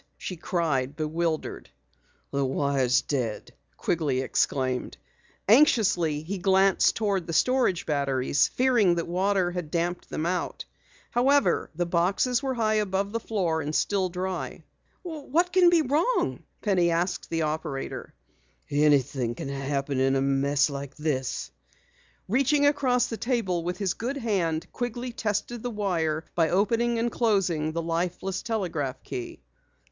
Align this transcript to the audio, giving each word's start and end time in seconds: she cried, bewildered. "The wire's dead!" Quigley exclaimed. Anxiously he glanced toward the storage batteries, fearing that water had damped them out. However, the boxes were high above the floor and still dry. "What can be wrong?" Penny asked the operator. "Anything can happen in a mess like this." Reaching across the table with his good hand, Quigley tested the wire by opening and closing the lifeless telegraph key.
she 0.17 0.35
cried, 0.35 0.95
bewildered. 0.95 1.69
"The 2.31 2.43
wire's 2.43 3.03
dead!" 3.03 3.51
Quigley 3.77 4.21
exclaimed. 4.21 4.97
Anxiously 5.47 6.23
he 6.23 6.39
glanced 6.39 6.95
toward 6.95 7.27
the 7.27 7.33
storage 7.33 7.85
batteries, 7.85 8.47
fearing 8.47 8.95
that 8.95 9.07
water 9.07 9.51
had 9.51 9.69
damped 9.69 10.09
them 10.09 10.25
out. 10.25 10.65
However, 11.11 11.69
the 11.75 11.85
boxes 11.85 12.41
were 12.41 12.55
high 12.55 12.73
above 12.81 13.11
the 13.11 13.19
floor 13.19 13.61
and 13.61 13.75
still 13.75 14.09
dry. 14.09 14.63
"What 15.03 15.53
can 15.53 15.69
be 15.69 15.83
wrong?" 15.83 16.45
Penny 16.61 16.89
asked 16.89 17.29
the 17.29 17.43
operator. 17.43 18.15
"Anything 18.71 19.35
can 19.35 19.49
happen 19.49 19.99
in 19.99 20.15
a 20.15 20.21
mess 20.23 20.67
like 20.67 20.95
this." 20.95 21.51
Reaching 22.27 22.65
across 22.65 23.05
the 23.05 23.17
table 23.17 23.63
with 23.63 23.77
his 23.77 23.93
good 23.93 24.17
hand, 24.17 24.65
Quigley 24.71 25.11
tested 25.13 25.61
the 25.61 25.69
wire 25.69 26.25
by 26.33 26.49
opening 26.49 26.97
and 26.97 27.11
closing 27.11 27.73
the 27.73 27.83
lifeless 27.83 28.41
telegraph 28.41 29.03
key. 29.03 29.43